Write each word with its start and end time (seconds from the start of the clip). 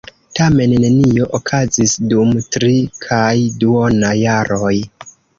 Tamen 0.37 0.71
nenio 0.83 1.25
okazis 1.39 1.91
dum 2.13 2.31
tri 2.55 2.71
kaj 3.07 3.27
duona 3.65 4.15
jaroj. 4.23 4.73